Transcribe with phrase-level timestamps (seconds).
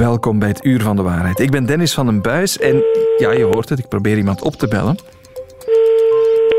[0.00, 1.40] Welkom bij het Uur van de Waarheid.
[1.40, 2.82] Ik ben Dennis van den Buis en
[3.18, 4.96] ja, je hoort het, ik probeer iemand op te bellen.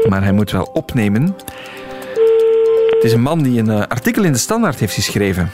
[0.10, 1.36] Maar hij moet wel opnemen.
[2.90, 5.50] Het is een man die een uh, artikel in de Standaard heeft geschreven.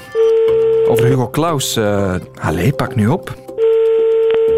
[0.87, 1.77] Over Hugo Claus.
[1.77, 3.35] Uh, allee, pak nu op.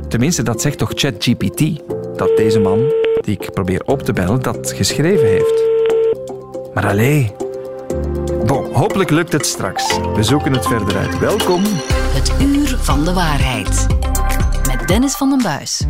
[0.07, 1.81] Tenminste, dat zegt toch ChatGPT.
[2.15, 5.63] Dat deze man, die ik probeer op te bellen, dat geschreven heeft.
[6.73, 7.31] Maar allee.
[8.73, 9.99] Hopelijk lukt het straks.
[10.15, 11.19] We zoeken het verder uit.
[11.19, 11.61] Welkom.
[12.09, 13.87] Het Uur van de Waarheid.
[14.67, 15.85] Met Dennis van den Buis.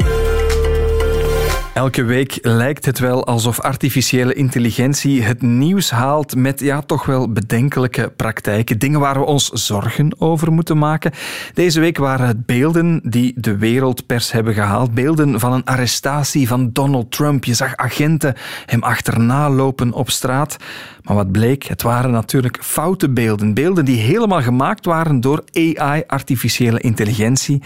[1.74, 7.32] Elke week lijkt het wel alsof artificiële intelligentie het nieuws haalt met ja, toch wel
[7.32, 8.80] bedenkelijke praktijken.
[8.80, 11.12] Dingen waar we ons zorgen over moeten maken.
[11.54, 14.94] Deze week waren het beelden die de wereldpers hebben gehaald.
[14.94, 17.44] Beelden van een arrestatie van Donald Trump.
[17.44, 20.58] Je zag agenten hem achterna lopen op straat.
[21.04, 21.64] Maar wat bleek?
[21.64, 23.54] Het waren natuurlijk foute beelden.
[23.54, 27.62] Beelden die helemaal gemaakt waren door AI, artificiële intelligentie.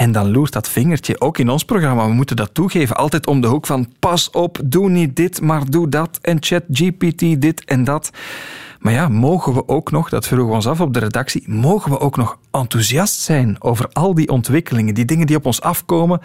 [0.00, 2.06] En dan loert dat vingertje ook in ons programma.
[2.06, 2.96] We moeten dat toegeven.
[2.96, 6.18] Altijd om de hoek van pas op, doe niet dit, maar doe dat.
[6.22, 8.10] En chat GPT dit en dat.
[8.78, 11.90] Maar ja, mogen we ook nog, dat vroegen we ons af op de redactie, mogen
[11.90, 16.20] we ook nog enthousiast zijn over al die ontwikkelingen, die dingen die op ons afkomen,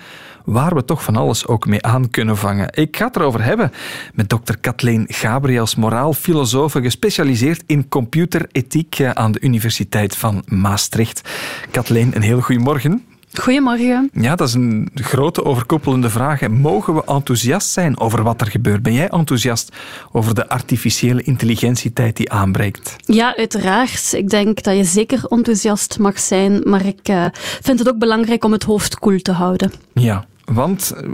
[0.46, 2.68] waar we toch van alles ook mee aan kunnen vangen?
[2.74, 3.72] Ik ga het erover hebben
[4.14, 11.30] met dokter Kathleen Gabriels, moraalfilosoof, gespecialiseerd in computerethiek aan de Universiteit van Maastricht.
[11.72, 13.15] Kathleen, een heel goedemorgen.
[13.40, 14.10] Goedemorgen.
[14.14, 16.48] Ja, dat is een grote overkoepelende vraag.
[16.48, 18.84] Mogen we enthousiast zijn over wat er gebeurt?
[18.84, 19.76] Ben jij enthousiast
[20.12, 22.96] over de artificiële intelligentietijd die aanbreekt?
[23.06, 24.14] Ja, uiteraard.
[24.14, 27.26] Ik denk dat je zeker enthousiast mag zijn, maar ik uh,
[27.62, 29.72] vind het ook belangrijk om het hoofd koel te houden.
[29.94, 31.10] Ja, want eh,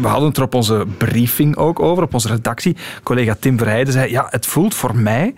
[0.00, 2.76] we hadden het er op onze briefing ook over, op onze redactie.
[3.02, 5.34] Collega Tim Verheijden zei, ja, het voelt voor mij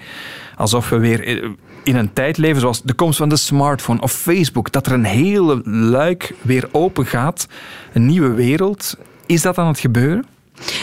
[0.56, 1.48] alsof we weer eh,
[1.82, 5.04] in een tijd leven zoals de komst van de smartphone of Facebook, dat er een
[5.04, 7.46] hele luik weer open gaat,
[7.92, 8.96] een nieuwe wereld.
[9.26, 10.24] Is dat aan het gebeuren?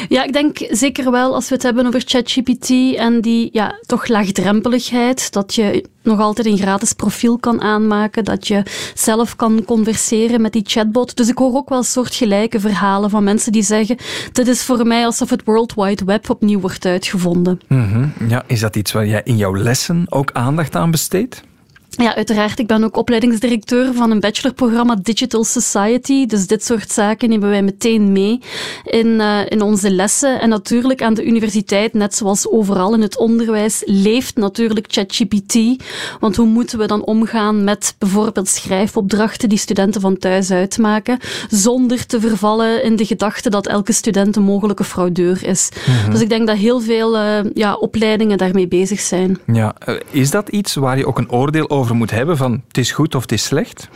[0.09, 4.07] Ja, ik denk zeker wel als we het hebben over ChatGPT en die ja, toch
[4.07, 8.63] laagdrempeligheid, dat je nog altijd een gratis profiel kan aanmaken, dat je
[8.93, 11.15] zelf kan converseren met die chatbot.
[11.15, 13.97] Dus ik hoor ook wel soortgelijke verhalen van mensen die zeggen,
[14.31, 17.59] dit is voor mij alsof het World Wide Web opnieuw wordt uitgevonden.
[17.67, 21.43] Mm Ja, is dat iets waar jij in jouw lessen ook aandacht aan besteedt?
[21.89, 22.59] Ja, uiteraard.
[22.59, 26.25] Ik ben ook opleidingsdirecteur van een bachelorprogramma Digital Society.
[26.25, 28.39] Dus dit soort zaken nemen wij meteen mee
[28.83, 30.41] in, uh, in onze lessen.
[30.41, 35.83] En natuurlijk aan de universiteit, net zoals overal in het onderwijs, leeft natuurlijk ChatGPT.
[36.19, 41.19] Want hoe moeten we dan omgaan met bijvoorbeeld schrijfopdrachten die studenten van thuis uitmaken,
[41.49, 45.69] zonder te vervallen in de gedachte dat elke student een mogelijke fraudeur is.
[45.87, 46.11] Mhm.
[46.11, 49.39] Dus ik denk dat heel veel uh, ja, opleidingen daarmee bezig zijn.
[49.45, 52.77] Ja, uh, is dat iets waar je ook een oordeel over moet hebben van het
[52.77, 53.87] is goed of het is slecht?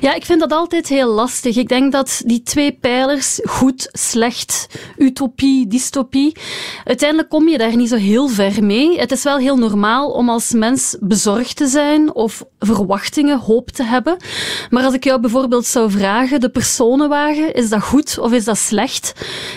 [0.00, 1.56] Ja, ik vind dat altijd heel lastig.
[1.56, 4.66] Ik denk dat die twee pijlers, goed, slecht,
[4.96, 6.36] utopie, dystopie,
[6.84, 8.98] uiteindelijk kom je daar niet zo heel ver mee.
[8.98, 13.84] Het is wel heel normaal om als mens bezorgd te zijn of verwachtingen, hoop te
[13.84, 14.16] hebben.
[14.70, 18.58] Maar als ik jou bijvoorbeeld zou vragen, de personenwagen, is dat goed of is dat
[18.58, 19.12] slecht?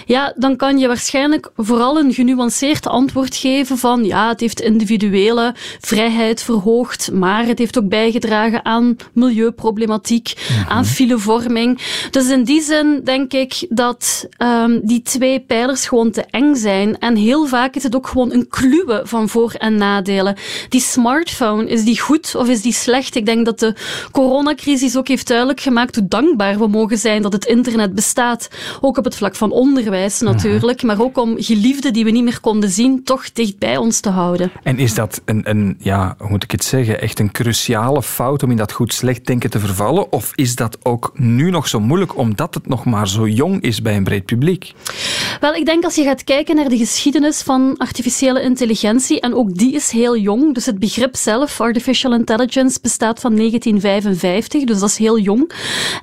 [0.06, 5.56] Ja, dan kan je waarschijnlijk vooral een genuanceerd antwoord geven van ja, het heeft individuele
[5.80, 10.70] vrijheid verhoogd, maar het heeft ook bijgedragen aan milieuproblematiek, mhm.
[10.70, 11.80] aan filevorming.
[12.12, 17.00] Dus in die zin denk ik dat um, die twee pijlers gewoon te eng zijn.
[17.00, 20.36] En heel vaak is het ook gewoon een kluwe van voor- en nadelen.
[20.70, 23.16] Die smartphone, is die goed of is die slecht?
[23.16, 23.76] Ik denk dat de
[24.12, 28.48] coronacrisis ook heeft duidelijk gemaakt hoe dankbaar we mogen zijn dat het internet bestaat.
[28.82, 30.86] Ook op het vlak van onderwijs natuurlijk, mhm.
[30.88, 34.10] maar ook om geliefden die we niet meer konden zien, toch dicht bij ons te
[34.10, 34.52] houden.
[34.64, 38.04] En is dat een, een ja, hoe moet ik het zeggen, echt een cruciaal cruciale
[38.04, 40.12] fout om in dat goed-slecht denken te vervallen?
[40.12, 43.82] Of is dat ook nu nog zo moeilijk omdat het nog maar zo jong is
[43.82, 44.74] bij een breed publiek?
[45.40, 49.56] Wel, ik denk als je gaat kijken naar de geschiedenis van artificiële intelligentie, en ook
[49.58, 54.90] die is heel jong, dus het begrip zelf, artificial intelligence, bestaat van 1955, dus dat
[54.90, 55.52] is heel jong.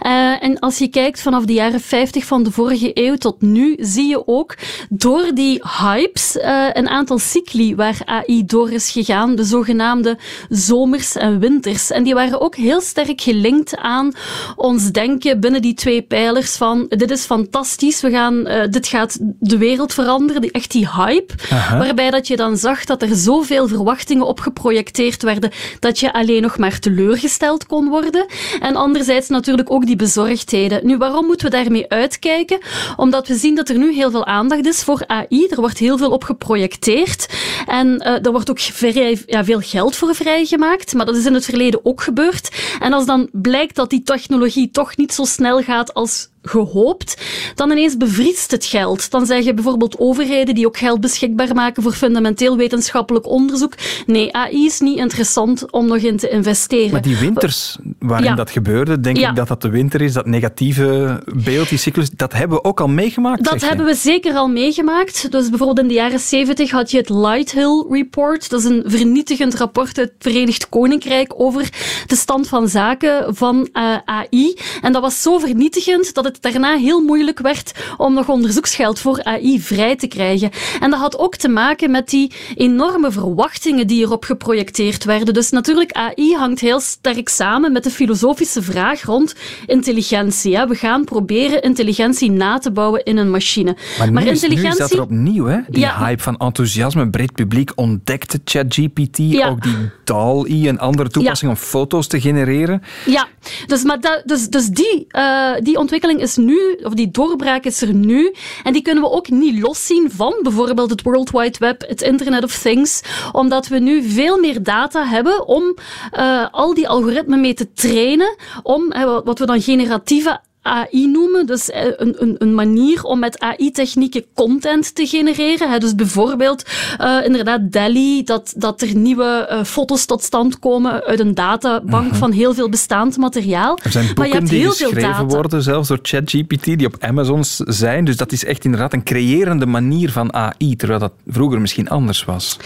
[0.07, 3.77] Uh, en als je kijkt vanaf de jaren 50 van de vorige eeuw tot nu,
[3.79, 4.55] zie je ook
[4.89, 10.19] door die hypes uh, een aantal cycli waar AI door is gegaan, de zogenaamde
[10.49, 14.13] zomers en winters en die waren ook heel sterk gelinkt aan
[14.57, 19.19] ons denken binnen die twee pijlers van dit is fantastisch, we gaan, uh, dit gaat
[19.39, 21.35] de wereld veranderde, echt die hype,
[21.79, 26.43] waarbij dat je dan zag dat er zoveel verwachtingen op geprojecteerd werden dat je alleen
[26.43, 28.27] nog maar teleurgesteld kon worden.
[28.61, 30.87] En anderzijds natuurlijk ook die bezorgdheden.
[30.87, 32.59] Nu, waarom moeten we daarmee uitkijken?
[32.97, 35.47] Omdat we zien dat er nu heel veel aandacht is voor AI.
[35.51, 37.29] Er wordt heel veel op geprojecteerd.
[37.67, 40.95] En uh, er wordt ook vrij, ja, veel geld voor vrijgemaakt.
[40.95, 42.51] Maar dat is in het verleden ook gebeurd.
[42.81, 47.23] En als dan blijkt dat die technologie toch niet zo snel gaat als gehoopt,
[47.55, 49.11] dan ineens bevriest het geld.
[49.11, 53.75] Dan zeggen bijvoorbeeld overheden die ook geld beschikbaar maken voor fundamenteel wetenschappelijk onderzoek.
[54.07, 56.93] Nee, AI is niet interessant om nog in te investeren.
[56.93, 61.23] Maar die winters waarin dat gebeurde, denk ik dat dat de winter is, dat negatieve
[61.45, 63.45] beeld, die cyclus, dat hebben we ook al meegemaakt?
[63.45, 65.33] Dat hebben we zeker al meegemaakt.
[65.33, 68.51] Dus bijvoorbeeld in de jaren 70 had je het Lighthill Report.
[68.51, 71.69] Dat is een vernietigend rapport uit het Verenigd Koninkrijk over
[72.07, 74.57] de stand van zaken van uh, eh, AI.
[74.83, 78.99] En dat was zo vernietigend dat het het daarna heel moeilijk werd om nog onderzoeksgeld
[78.99, 80.51] voor AI vrij te krijgen.
[80.81, 85.35] En dat had ook te maken met die enorme verwachtingen die erop geprojecteerd werden.
[85.35, 89.35] Dus natuurlijk, AI hangt heel sterk samen met de filosofische vraag rond
[89.67, 90.59] intelligentie.
[90.67, 93.77] We gaan proberen intelligentie na te bouwen in een machine.
[93.99, 94.63] Maar, maar intelligentie...
[94.63, 95.59] nu is dat er opnieuw, hè?
[95.69, 101.61] Die hype van enthousiasme, breed publiek ontdekte ChatGPT, ook die DAL-I en andere toepassingen om
[101.61, 102.83] foto's te genereren.
[103.07, 103.29] Ja,
[103.67, 107.83] dus, maar dat, dus, dus die, uh, die ontwikkeling is nu, of die doorbraak is
[107.83, 108.35] er nu.
[108.63, 112.45] En die kunnen we ook niet loszien van bijvoorbeeld het World Wide Web, het Internet
[112.45, 113.03] of Things,
[113.33, 115.77] omdat we nu veel meer data hebben om
[116.17, 118.89] uh, al die algoritmen mee te trainen, om
[119.25, 121.47] wat we dan generatieve AI noemen.
[121.47, 125.81] Dus eh, een, een, een manier om met AI-technieken content te genereren.
[125.81, 126.65] Dus bijvoorbeeld
[127.01, 132.05] uh, inderdaad DALI, dat, dat er nieuwe uh, foto's tot stand komen uit een databank
[132.05, 132.19] uh-huh.
[132.19, 133.79] van heel veel bestaand materiaal.
[133.83, 136.87] Er zijn boeken maar je hebt die heel geschreven veel worden, zelfs door ChatGPT, die
[136.87, 138.05] op Amazon zijn.
[138.05, 142.25] Dus dat is echt inderdaad een creërende manier van AI, terwijl dat vroeger misschien anders
[142.25, 142.57] was.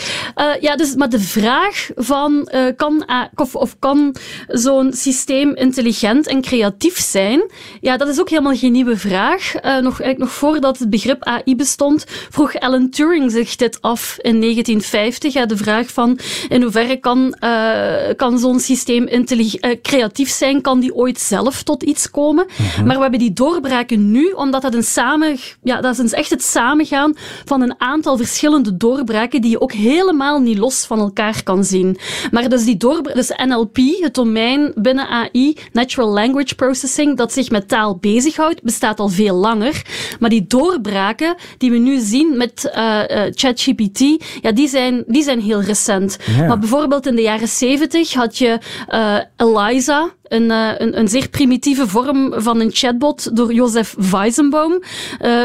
[0.61, 4.14] ja, dus, maar de vraag van kan, of, of kan
[4.49, 7.43] zo'n systeem intelligent en creatief zijn
[7.84, 9.54] ja, dat is ook helemaal geen nieuwe vraag.
[9.54, 14.16] Uh, nog, eigenlijk nog voordat het begrip AI bestond, vroeg Alan Turing zich dit af
[14.20, 15.32] in 1950.
[15.32, 20.60] Ja, de vraag van in hoeverre kan, uh, kan zo'n systeem uh, creatief zijn?
[20.60, 22.46] Kan die ooit zelf tot iets komen?
[22.46, 22.86] Mhm.
[22.86, 26.42] Maar we hebben die doorbraken nu, omdat dat een samen, ja, dat is echt het
[26.42, 27.14] samengaan
[27.44, 31.98] van een aantal verschillende doorbraken die je ook helemaal niet los van elkaar kan zien.
[32.31, 37.50] Maar dus die doorbraken, dus NLP, het domein binnen AI, Natural Language Processing, dat zich
[37.50, 39.82] met taal bezighoudt, bestaat al veel langer.
[40.19, 43.00] Maar die doorbraken die we nu zien met uh,
[43.31, 43.99] ChatGPT,
[44.41, 46.19] ja, die, zijn, die zijn heel recent.
[46.47, 48.59] Maar bijvoorbeeld in de jaren 70 had je
[48.91, 54.73] uh, Eliza, een, uh, een, een, zeer primitieve vorm van een chatbot door Josef Weizenbaum,
[54.73, 54.79] uh,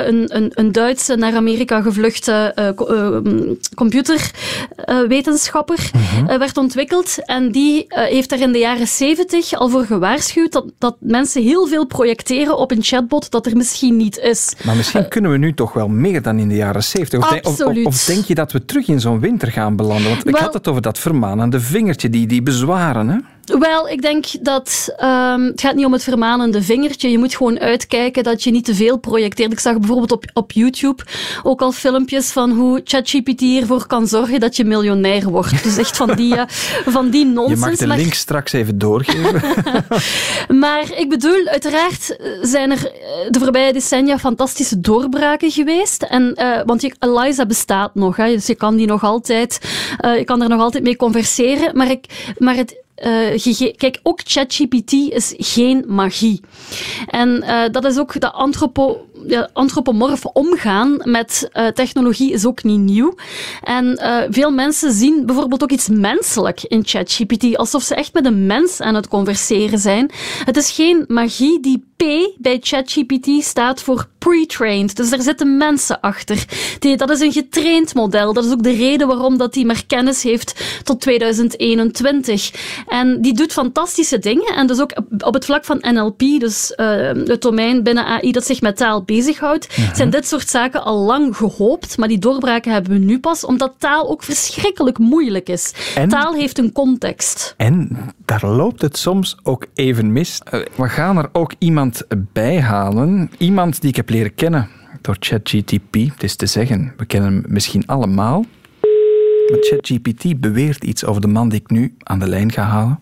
[0.08, 2.70] een, een, een, Duitse naar Amerika gevluchte uh,
[3.76, 6.38] computerwetenschapper, -huh.
[6.38, 7.26] werd ontwikkeld.
[7.26, 11.68] En die heeft er in de jaren 70 al voor gewaarschuwd dat, dat mensen heel
[11.68, 14.54] veel projecteren op een chatbot dat er misschien niet is.
[14.64, 17.20] Maar misschien kunnen we nu toch wel meer dan in de jaren 70.
[17.20, 17.86] Of, Absoluut.
[17.86, 20.10] Of, of, denk je dat we terug in zo'n winter gaan belanden?
[20.10, 23.10] Want ik had het over dat vermanende vingertje, die, die bezwaren.
[23.10, 23.18] Hè?
[23.58, 27.12] Wel, ik denk dat um, het gaat niet om het vermanende vingertje.
[27.12, 29.52] Je moet gewoon uitkijken dat je niet te veel projecteert.
[29.52, 31.04] Ik zag bijvoorbeeld op, op YouTube
[31.44, 35.64] ook al filmpjes van hoe ChatGPT ervoor kan zorgen dat je miljonair wordt.
[35.64, 36.44] Dus echt van die, uh,
[36.98, 37.60] van die nonsens.
[37.60, 37.98] Je mag de maar...
[37.98, 39.42] link straks even doorgeven.
[40.64, 42.92] maar ik bedoel, uiteraard zijn er eh,
[43.30, 46.04] de voorbije decennia fantastische doorbraken geweest.
[46.04, 49.60] En, uh, want je, Eliza bestaat nog, hè, dus je kan die nog altijd,
[50.06, 51.78] uh, je kan er nog altijd mee converseren.
[51.78, 52.76] Maar, ik, maar het
[53.06, 56.42] uh, kijk, ook ChatGPT is geen magie.
[57.08, 62.64] En uh, dat is ook de antropo ja, antropomorf omgaan met uh, technologie is ook
[62.64, 63.16] niet nieuw.
[63.64, 68.26] En uh, veel mensen zien bijvoorbeeld ook iets menselijk in ChatGPT, alsof ze echt met
[68.26, 70.12] een mens aan het converseren zijn.
[70.46, 71.60] Het is geen magie.
[71.60, 74.96] Die P bij ChatGPT staat voor pre-trained.
[74.96, 76.46] Dus daar zitten mensen achter.
[76.80, 78.34] Die, dat is een getraind model.
[78.34, 82.52] Dat is ook de reden waarom dat die maar kennis heeft tot 2021.
[82.88, 84.56] En die doet fantastische dingen.
[84.56, 86.86] En dus ook op het vlak van NLP, dus uh,
[87.26, 89.96] het domein binnen AI dat zich met taal bezighoudt, ja.
[89.96, 93.74] zijn dit soort zaken al lang gehoopt, maar die doorbraken hebben we nu pas, omdat
[93.78, 95.74] taal ook verschrikkelijk moeilijk is.
[95.96, 97.54] En, taal heeft een context.
[97.58, 100.42] En daar loopt het soms ook even mis.
[100.44, 101.89] Eh, we gaan er ook iemand
[102.34, 104.68] bij halen, iemand die ik heb leren kennen
[105.02, 105.94] door ChatGTP.
[105.94, 108.46] Het is te zeggen, we kennen hem misschien allemaal.
[109.50, 113.00] Maar ChatGPT beweert iets over de man die ik nu aan de lijn ga halen.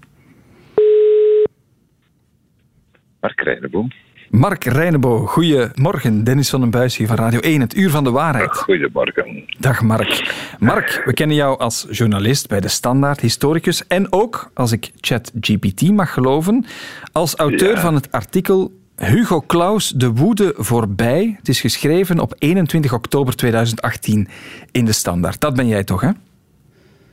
[3.20, 3.91] Mark Krijnenboom.
[4.29, 6.24] Mark Reinebo, goedemorgen.
[6.24, 8.57] Dennis van den Buis hier van Radio 1, het Uur van de Waarheid.
[8.57, 9.43] Goedemorgen.
[9.60, 10.34] Dag Mark.
[10.60, 15.91] Mark, we kennen jou als journalist bij De Standaard, historicus en ook, als ik ChatGPT
[15.91, 16.65] mag geloven,
[17.12, 21.36] als auteur van het artikel Hugo Claus, De Woede voorbij.
[21.38, 24.27] Het is geschreven op 21 oktober 2018
[24.72, 25.39] in De Standaard.
[25.39, 26.10] Dat ben jij toch, hè?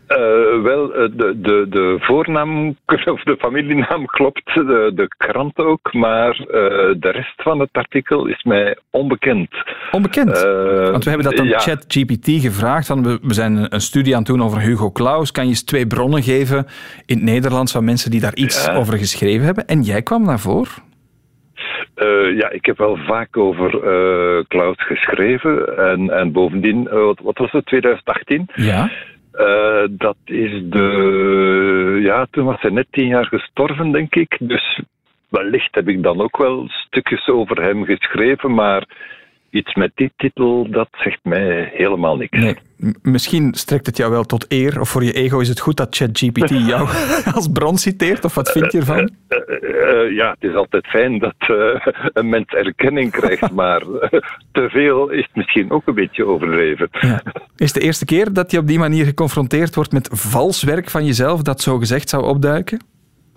[0.08, 5.92] Uh, wel, eh, de, de, de voornaam of de familienaam klopt, de, de krant ook,
[5.92, 6.46] maar uh,
[6.98, 9.48] de rest van het artikel is mij onbekend.
[9.90, 10.42] Onbekend?
[10.90, 11.58] Want we hebben dat aan ja.
[11.58, 12.86] ChatGPT gevraagd.
[12.86, 15.30] Van, we, we zijn een studie aan het doen over Hugo Claus.
[15.30, 16.66] Kan je eens twee bronnen geven
[17.06, 18.74] in het Nederlands van mensen die daar iets ja.
[18.74, 19.66] over geschreven hebben?
[19.66, 20.68] En jij kwam daarvoor?
[21.96, 25.78] Uh, ja, ik heb wel vaak over uh, Klaus geschreven.
[25.78, 28.48] En, en bovendien, uh, wat, was het, 2018?
[28.54, 28.90] Ja.
[29.90, 31.98] Dat is de.
[32.02, 34.36] Ja, toen was hij net tien jaar gestorven, denk ik.
[34.40, 34.80] Dus
[35.28, 38.54] wellicht heb ik dan ook wel stukjes over hem geschreven.
[38.54, 38.86] Maar
[39.54, 42.38] iets met die titel, dat zegt mij helemaal niks.
[42.38, 42.56] Nee.
[43.02, 45.96] Misschien strekt het jou wel tot eer, of voor je ego is het goed dat
[45.96, 46.88] ChatGPT jou
[47.34, 49.10] als bron citeert, of wat vind je ervan?
[49.28, 51.34] Uh, uh, uh, ja, het is altijd fijn dat
[52.12, 53.80] een mens erkenning krijgt, maar
[54.52, 56.88] te veel is misschien ook een beetje overdreven.
[56.90, 57.22] Ja.
[57.56, 61.04] Is de eerste keer dat je op die manier geconfronteerd wordt met vals werk van
[61.04, 62.80] jezelf dat zo gezegd zou opduiken?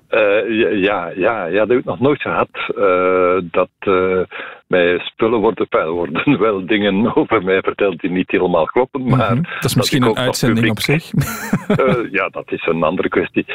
[0.10, 2.50] Uh, ja, ja, ja, dat heb ik nog nooit gehad.
[2.78, 4.22] Uh, dat uh,
[4.68, 9.08] mij spullen worden, worden wel dingen over mij verteld die niet helemaal kloppen.
[9.08, 9.54] Maar mm -hmm.
[9.54, 11.12] Dat is misschien dat een uitzending op zich.
[12.18, 13.46] ja, dat is een andere kwestie.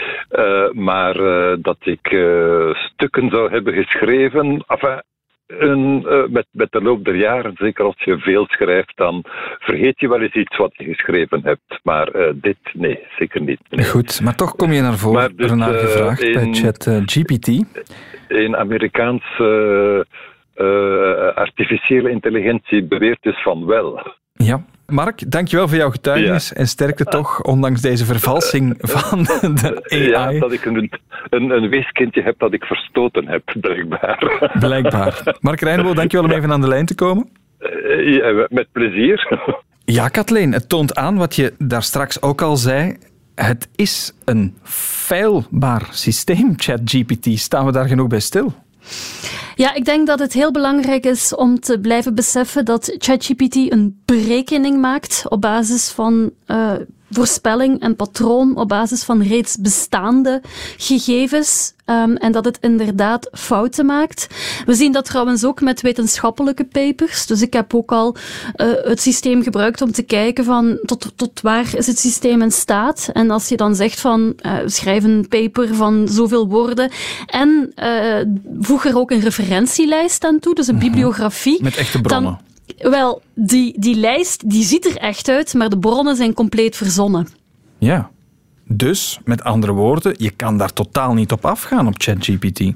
[0.73, 1.15] maar
[1.61, 2.07] dat ik
[2.73, 4.65] stukken zou hebben geschreven.
[4.67, 5.03] Enfin,
[5.59, 9.25] een, uh, met, met de loop der jaren, zeker als je veel schrijft, dan
[9.59, 11.81] vergeet je wel eens iets wat je geschreven hebt.
[11.83, 13.61] Maar uh, dit, nee, zeker niet.
[13.69, 13.85] Nee.
[13.85, 17.49] Goed, maar toch kom je naar voren, dus, gevraagd uh, bij ChatGPT.
[18.29, 20.07] in Amerikaanse
[21.35, 24.01] artificiële intelligentie beweert dus van wel.
[24.33, 26.55] Ja, Mark, dankjewel voor jouw getuigenis ja.
[26.55, 29.23] en sterkte toch, ondanks deze vervalsing van
[29.55, 30.35] de AI.
[30.35, 30.91] Ja, dat ik een,
[31.31, 34.53] een, een weeskindje heb dat ik verstoten heb, blijkbaar.
[34.59, 35.37] Blijkbaar.
[35.41, 37.29] Mark Rijnbo, dankjewel om even aan de lijn te komen.
[37.61, 39.27] Uh, ja, met plezier.
[39.85, 42.97] Ja, Kathleen, het toont aan wat je daar straks ook al zei.
[43.35, 47.39] Het is een feilbaar systeem, ChatGPT.
[47.39, 48.55] Staan we daar genoeg bij stil?
[49.55, 54.03] Ja, ik denk dat het heel belangrijk is om te blijven beseffen dat ChatGPT een
[54.05, 56.73] berekening maakt op basis van uh,
[57.13, 60.41] voorspelling en patroon op basis van reeds bestaande
[60.77, 64.27] gegevens um, en dat het inderdaad fouten maakt.
[64.67, 67.27] We zien dat trouwens ook met wetenschappelijke papers.
[67.27, 68.17] Dus ik heb ook al
[68.57, 72.53] uh, het systeem gebruikt om te kijken van tot, tot waar is het systeem in
[72.53, 73.11] staat.
[73.13, 76.91] En als je dan zegt van uh, schrijf een paper van zoveel woorden
[77.27, 81.63] en uh, voeg er ook een referentielijst aan toe, dus een bibliografie.
[81.63, 82.31] Met echte bronnen.
[82.33, 86.77] Dan, wel, die, die lijst die ziet er echt uit, maar de bronnen zijn compleet
[86.77, 87.29] verzonnen.
[87.79, 88.11] Ja.
[88.65, 92.73] Dus, met andere woorden, je kan daar totaal niet op afgaan op ChatGPT.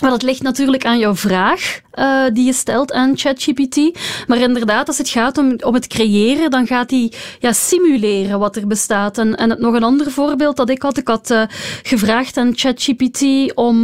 [0.00, 3.98] Maar dat ligt natuurlijk aan jouw vraag uh, die je stelt aan ChatGPT.
[4.26, 8.56] Maar inderdaad, als het gaat om, om het creëren, dan gaat hij ja, simuleren wat
[8.56, 9.18] er bestaat.
[9.18, 10.96] En, en het, nog een ander voorbeeld dat ik had.
[10.96, 11.42] Ik had uh,
[11.82, 13.76] gevraagd aan ChatGPT om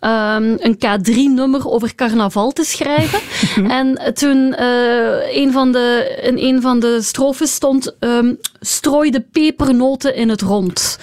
[0.00, 3.20] um, een K3-nummer over carnaval te schrijven.
[3.68, 9.20] en toen uh, een van de, in een van de strofes stond um, strooi de
[9.20, 10.98] pepernoten in het rond.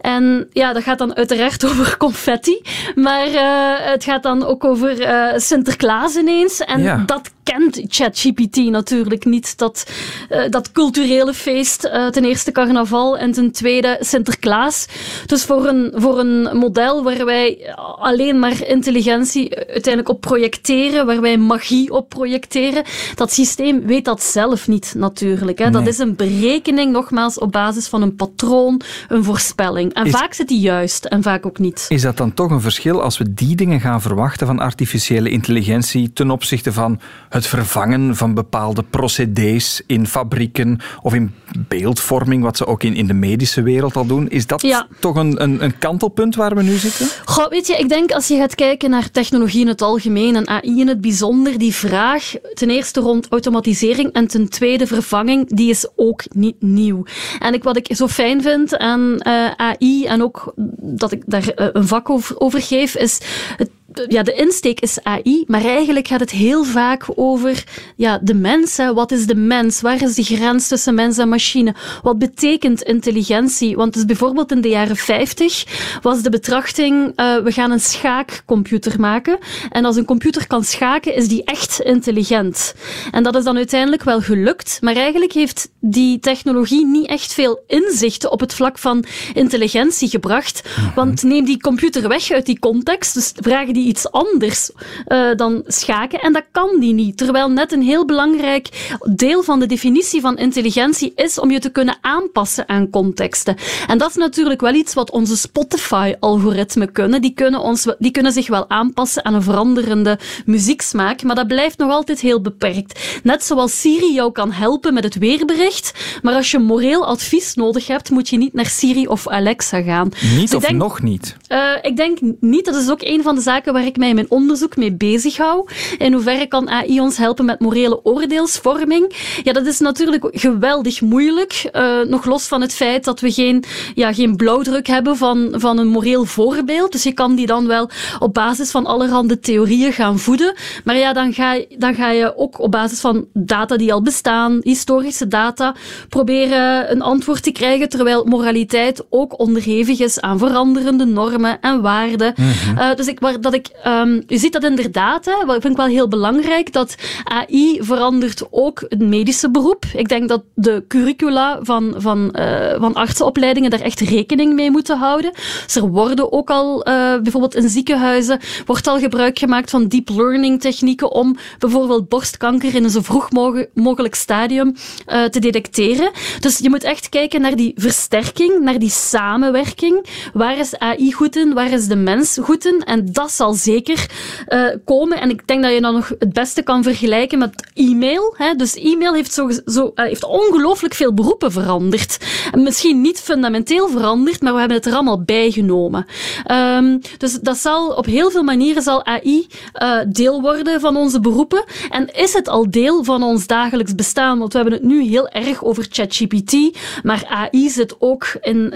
[0.00, 2.62] En ja, dat gaat dan uiteraard over confetti,
[2.94, 6.60] maar uh, het gaat dan ook over uh, Sinterklaas ineens.
[6.60, 7.02] En ja.
[7.06, 9.58] dat kent ChatGPT natuurlijk niet.
[9.58, 9.90] Dat,
[10.30, 14.86] uh, dat culturele feest, uh, ten eerste carnaval en ten tweede Sinterklaas.
[15.26, 21.20] Dus voor een, voor een model waar wij alleen maar intelligentie uiteindelijk op projecteren, waar
[21.20, 25.58] wij magie op projecteren, dat systeem weet dat zelf niet natuurlijk.
[25.58, 25.64] Hè.
[25.64, 25.72] Nee.
[25.72, 29.94] Dat is een berekening, nogmaals, op basis van een patroon, een voorspelling.
[29.94, 31.86] En is, vaak zit die juist en vaak ook niet.
[31.88, 36.12] Is dat dan toch een verschil als we die dingen gaan verwachten van artificiële intelligentie
[36.12, 41.34] ten opzichte van het vervangen van bepaalde procedés in fabrieken of in
[41.68, 44.28] beeldvorming, wat ze ook in, in de medische wereld al doen.
[44.28, 44.86] Is dat ja.
[45.00, 47.08] toch een, een, een, kantelpunt waar we nu zitten?
[47.24, 50.48] Goh, weet je, ik denk als je gaat kijken naar technologie in het algemeen en
[50.48, 55.70] AI in het bijzonder, die vraag ten eerste rond automatisering en ten tweede vervanging, die
[55.70, 57.04] is ook niet nieuw.
[57.38, 61.52] En ik, wat ik zo fijn vind aan uh, AI en ook dat ik daar
[61.56, 63.20] uh, een vak over, over geef, is
[63.56, 63.70] het
[64.08, 67.64] ja, de insteek is AI, maar eigenlijk gaat het heel vaak over
[67.96, 68.76] ja, de mens.
[68.76, 68.94] Hè.
[68.94, 69.80] Wat is de mens?
[69.80, 71.74] Waar is de grens tussen mens en machine?
[72.02, 73.76] Wat betekent intelligentie?
[73.76, 75.64] Want dus bijvoorbeeld in de jaren 50
[76.02, 79.38] was de betrachting, uh, we gaan een schaakcomputer maken.
[79.70, 82.74] En als een computer kan schaken, is die echt intelligent.
[83.10, 87.62] En dat is dan uiteindelijk wel gelukt, maar eigenlijk heeft die technologie niet echt veel
[87.66, 89.04] inzichten op het vlak van
[89.34, 90.62] intelligentie gebracht.
[90.62, 90.94] Mhm.
[90.94, 94.70] Want neem die computer weg uit die context, dus vragen die iets anders
[95.08, 97.16] uh, dan schaken, en dat kan die niet.
[97.16, 101.70] Terwijl net een heel belangrijk deel van de definitie van intelligentie is om je te
[101.70, 103.56] kunnen aanpassen aan contexten.
[103.86, 107.20] En dat is natuurlijk wel iets wat onze Spotify-algoritmen kunnen.
[107.20, 111.78] Die kunnen, ons, die kunnen zich wel aanpassen aan een veranderende muzieksmaak, maar dat blijft
[111.78, 113.20] nog altijd heel beperkt.
[113.22, 117.86] Net zoals Siri jou kan helpen met het weerbericht, maar als je moreel advies nodig
[117.86, 120.08] hebt, moet je niet naar Siri of Alexa gaan.
[120.36, 121.36] Niet dus of nog niet?
[121.48, 122.64] Uh, ik denk niet.
[122.64, 125.36] Dat is ook een van de zaken waar ik mij in mijn onderzoek mee bezig
[125.36, 125.68] hou.
[125.98, 129.12] In hoeverre kan AI ons helpen met morele oordeelsvorming?
[129.42, 131.70] Ja, dat is natuurlijk geweldig moeilijk.
[131.72, 135.78] Uh, nog los van het feit dat we geen, ja, geen blauwdruk hebben van, van
[135.78, 136.92] een moreel voorbeeld.
[136.92, 140.54] Dus je kan die dan wel op basis van allerhande theorieën gaan voeden.
[140.84, 144.58] Maar ja, dan ga, dan ga je ook op basis van data die al bestaan,
[144.62, 145.74] historische data,
[146.08, 152.34] proberen een antwoord te krijgen, terwijl moraliteit ook onderhevig is aan veranderende normen en waarden.
[152.36, 152.78] Mhm.
[152.78, 155.76] uh, dus ik, waar, dat ik, um, je ziet dat inderdaad, hè, wat vind ik
[155.76, 159.84] wel heel belangrijk, dat AI verandert ook het medische beroep.
[159.94, 164.98] Ik denk dat de curricula van, van, uh, van artsenopleidingen daar echt rekening mee moeten
[164.98, 165.32] houden.
[165.64, 170.08] Dus er worden ook al, uh, bijvoorbeeld in ziekenhuizen, wordt al gebruik gemaakt van deep
[170.08, 173.28] learning technieken om bijvoorbeeld borstkanker in een zo vroeg
[173.74, 174.74] mogelijk stadium
[175.06, 176.10] uh, te detecteren.
[176.40, 180.06] Dus je moet echt kijken naar die versterking, naar die samenwerking.
[180.32, 181.54] Waar is AI goed in?
[181.54, 182.82] Waar is de mens goed in?
[182.84, 184.06] En dat zal zeker
[184.48, 185.20] uh, komen.
[185.20, 188.34] En ik denk dat je dan nog het beste kan vergelijken met e-mail.
[188.36, 188.54] Hè?
[188.54, 192.18] Dus e-mail heeft, zo, zo, uh, heeft ongelooflijk veel beroepen veranderd.
[192.52, 196.06] En misschien niet fundamenteel veranderd, maar we hebben het er allemaal bijgenomen.
[196.50, 199.46] Um, dus dat zal op heel veel manieren zal AI
[199.82, 201.64] uh, deel worden van onze beroepen.
[201.90, 204.38] En is het al deel van ons dagelijks bestaan?
[204.38, 208.72] Want we hebben het nu heel erg over ChatGPT, maar AI zit ook in,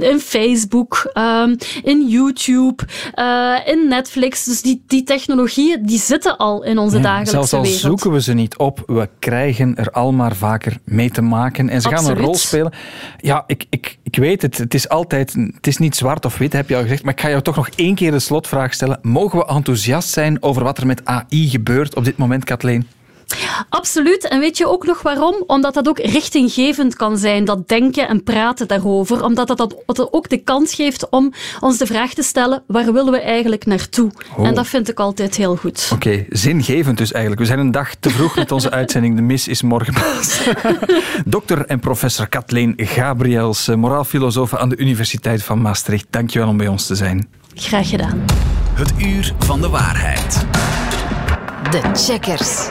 [0.00, 2.82] in, Facebook, um, in YouTube,
[3.64, 4.17] in Netflix.
[4.20, 7.80] Dus die, die technologieën die zitten al in onze ja, dagelijkse zelfs al wereld.
[7.80, 11.68] zoeken we ze niet op, we krijgen er al maar vaker mee te maken.
[11.68, 12.08] En ze Absoluut.
[12.08, 12.72] gaan een rol spelen.
[13.20, 14.58] Ja, ik, ik, ik weet het.
[14.58, 17.02] Het is altijd, het is niet zwart of wit, heb je al gezegd.
[17.02, 18.98] Maar ik ga jou toch nog één keer de slotvraag stellen.
[19.02, 22.86] Mogen we enthousiast zijn over wat er met AI gebeurt op dit moment, Kathleen?
[23.68, 24.28] Absoluut.
[24.28, 25.44] En weet je ook nog waarom?
[25.46, 29.24] Omdat dat ook richtinggevend kan zijn, dat denken en praten daarover.
[29.24, 32.92] Omdat dat, dat, dat ook de kans geeft om ons de vraag te stellen, waar
[32.92, 34.10] willen we eigenlijk naartoe?
[34.36, 34.46] Oh.
[34.46, 35.90] En dat vind ik altijd heel goed.
[35.92, 37.42] Oké, okay, zingevend dus eigenlijk.
[37.42, 39.16] We zijn een dag te vroeg met onze uitzending.
[39.16, 40.40] De mis is morgen pas.
[41.24, 46.06] Dokter en professor Kathleen Gabriels, moraalfilosoof aan de Universiteit van Maastricht.
[46.10, 47.28] Dankjewel om bij ons te zijn.
[47.54, 48.24] Graag gedaan.
[48.74, 50.46] Het uur van de waarheid.
[51.70, 52.68] De checkers.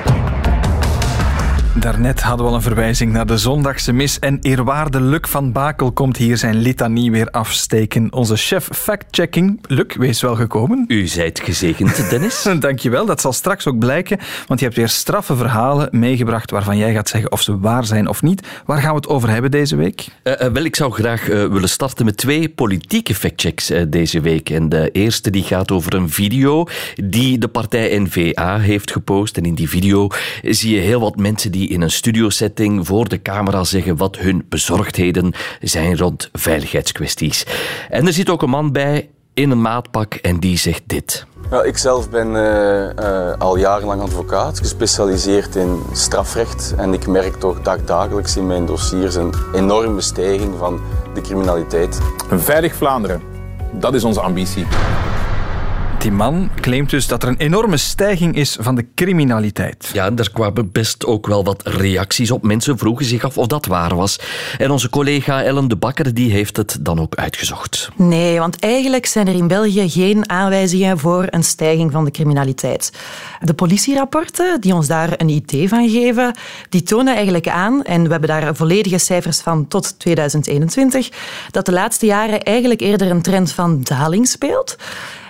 [1.80, 5.92] Daarnet hadden we al een verwijzing naar de zondagse mis en eerwaarde Luc van Bakel
[5.92, 8.14] komt hier zijn litanie weer afsteken.
[8.14, 9.60] Onze chef fact-checking.
[9.68, 10.86] Luc, wees wel gekomen.
[10.88, 12.50] U zijt gezegend, Dennis.
[12.60, 16.94] Dankjewel, dat zal straks ook blijken, want je hebt weer straffe verhalen meegebracht waarvan jij
[16.94, 18.48] gaat zeggen of ze waar zijn of niet.
[18.66, 20.08] Waar gaan we het over hebben deze week?
[20.24, 24.50] Uh, uh, wel, ik zou graag uh, willen starten met twee politieke factchecks deze week.
[24.50, 29.38] En de eerste die gaat over een video die de partij N-VA heeft gepost.
[29.38, 30.08] En in die video
[30.42, 34.46] zie je heel wat mensen die in een studiosetting voor de camera zeggen wat hun
[34.50, 37.46] bezorgdheden zijn rond veiligheidskwesties.
[37.90, 41.26] En er zit ook een man bij in een maatpak en die zegt dit.
[41.52, 46.74] Ja, ik zelf ben uh, uh, al jarenlang advocaat, gespecialiseerd in strafrecht.
[46.78, 50.80] En ik merk toch dagdagelijks in mijn dossiers een enorme stijging van
[51.14, 52.00] de criminaliteit.
[52.30, 53.22] Een veilig Vlaanderen,
[53.72, 54.66] dat is onze ambitie.
[55.98, 59.90] Die man claimt dus dat er een enorme stijging is van de criminaliteit.
[59.94, 62.44] Ja, er kwamen best ook wel wat reacties op.
[62.44, 64.20] Mensen vroegen zich af of dat waar was.
[64.58, 67.90] En onze collega Ellen de Bakker die heeft het dan ook uitgezocht.
[67.96, 72.92] Nee, want eigenlijk zijn er in België geen aanwijzingen voor een stijging van de criminaliteit.
[73.40, 76.36] De politierapporten die ons daar een idee van geven,
[76.70, 81.10] die tonen eigenlijk aan, en we hebben daar volledige cijfers van tot 2021,
[81.52, 84.76] dat de laatste jaren eigenlijk eerder een trend van daling speelt.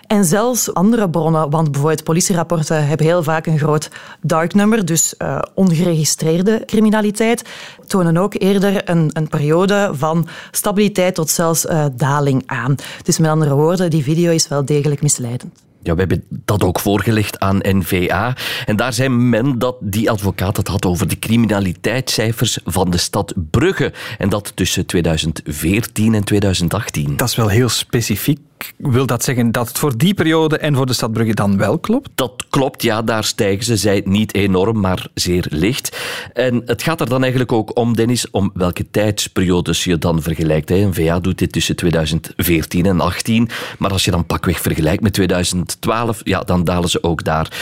[0.07, 3.89] En zelfs andere bronnen, want bijvoorbeeld politierapporten hebben heel vaak een groot
[4.21, 7.49] dark number, dus uh, ongeregistreerde criminaliteit,
[7.87, 12.75] tonen ook eerder een, een periode van stabiliteit tot zelfs uh, daling aan.
[13.03, 15.65] Dus met andere woorden, die video is wel degelijk misleidend.
[15.87, 18.35] Ja, we hebben dat ook voorgelegd aan NVA.
[18.65, 23.33] En daar zei men dat die advocaat het had over de criminaliteitscijfers van de stad
[23.51, 23.93] Brugge.
[24.17, 27.17] En dat tussen 2014 en 2018.
[27.17, 28.39] Dat is wel heel specifiek.
[28.77, 31.79] Wil dat zeggen dat het voor die periode en voor de stad Brugge dan wel
[31.79, 32.09] klopt?
[32.15, 33.01] Dat klopt, ja.
[33.01, 35.97] Daar stijgen ze, zij niet enorm, maar zeer licht.
[36.33, 40.69] En het gaat er dan eigenlijk ook om, Dennis, om welke tijdsperiodes je dan vergelijkt.
[40.69, 43.49] NVA doet dit tussen 2014 en 2018.
[43.77, 47.61] Maar als je dan pakweg vergelijkt met 2012, ja, dan dalen ze ook daar.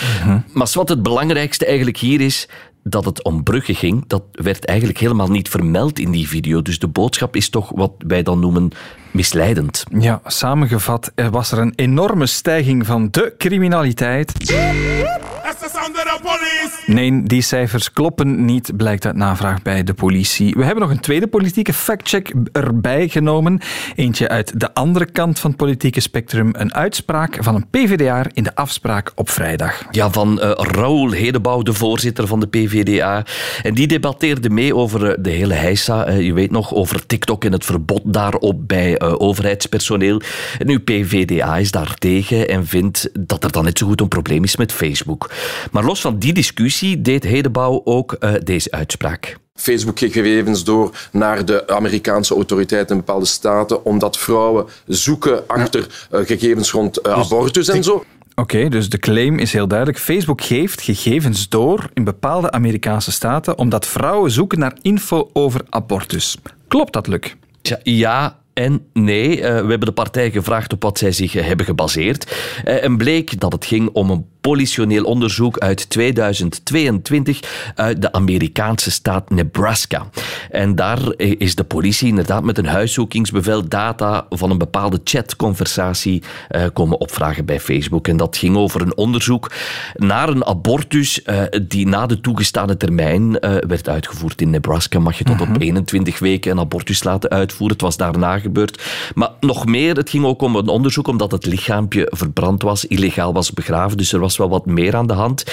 [0.54, 2.48] Maar wat het belangrijkste eigenlijk hier is,
[2.84, 6.62] dat het om Brugge ging, dat werd eigenlijk helemaal niet vermeld in die video.
[6.62, 8.72] Dus de boodschap is toch wat wij dan noemen
[9.16, 9.84] misleidend.
[10.00, 14.32] Ja, samengevat er was er een enorme stijging van de criminaliteit.
[16.86, 20.54] Nee, die cijfers kloppen niet, blijkt uit navraag bij de politie.
[20.58, 23.60] We hebben nog een tweede politieke factcheck erbij genomen.
[23.96, 26.50] Eentje uit de andere kant van het politieke spectrum.
[26.52, 29.84] Een uitspraak van een PvdA in de afspraak op vrijdag.
[29.92, 33.26] Ja, van uh, Raoul Hedebouw, de voorzitter van de PvdA.
[33.62, 36.10] En die debatteerde mee over uh, de hele heisa.
[36.10, 40.22] Uh, je weet nog, over TikTok en het verbod daarop bij overheidspersoneel.
[40.58, 44.08] En nu, PvdA is daar tegen en vindt dat er dan net zo goed een
[44.08, 45.32] probleem is met Facebook.
[45.76, 49.38] Maar los van die discussie deed Hedebouw ook uh, deze uitspraak.
[49.54, 56.08] Facebook geeft gegevens door naar de Amerikaanse autoriteiten in bepaalde staten, omdat vrouwen zoeken achter
[56.12, 57.94] uh, gegevens rond uh, abortus en zo.
[57.94, 60.00] Oké, okay, dus de claim is heel duidelijk.
[60.00, 66.38] Facebook geeft gegevens door in bepaalde Amerikaanse staten omdat vrouwen zoeken naar info over abortus.
[66.68, 67.34] Klopt dat, Luc?
[67.62, 69.38] Ja, ja en nee.
[69.38, 72.36] Uh, we hebben de partij gevraagd op wat zij zich hebben gebaseerd.
[72.66, 77.40] Uh, en bleek dat het ging om een politioneel onderzoek uit 2022
[77.76, 80.08] uit de Amerikaanse staat Nebraska.
[80.52, 86.64] En daar is de politie inderdaad met een huiszoekingsbevel data van een bepaalde chatconversatie uh,
[86.74, 88.08] komen opvragen bij Facebook.
[88.08, 89.52] En dat ging over een onderzoek
[89.94, 94.42] naar een abortus uh, die na de toegestane termijn uh, werd uitgevoerd.
[94.42, 97.76] In Nebraska mag je tot op 21 weken een abortus laten uitvoeren.
[97.76, 98.84] Het was daarna gebeurd.
[99.16, 103.34] Maar nog meer, het ging ook om een onderzoek omdat het lichaampje verbrand was, illegaal
[103.34, 103.98] was begraven.
[103.98, 105.44] Dus er was wel wat meer aan de hand.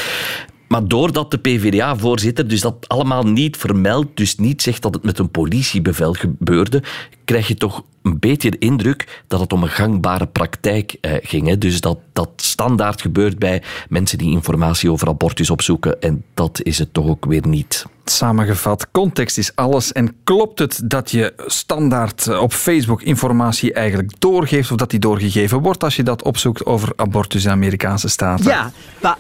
[0.73, 5.19] Maar doordat de PvdA-voorzitter dus dat allemaal niet vermeldt, dus niet zegt dat het met
[5.19, 6.83] een politiebevel gebeurde,
[7.25, 11.47] krijg je toch een beetje de indruk dat het om een gangbare praktijk eh, ging.
[11.47, 11.59] Hè?
[11.59, 16.03] Dus dat dat standaard gebeurt bij mensen die informatie over abortus opzoeken.
[16.03, 17.87] En dat is het toch ook weer niet.
[18.05, 19.93] Samengevat, context is alles.
[19.93, 25.61] En klopt het dat je standaard op Facebook informatie eigenlijk doorgeeft of dat die doorgegeven
[25.61, 28.45] wordt als je dat opzoekt over abortus in Amerikaanse staten?
[28.45, 29.17] Ja, pa,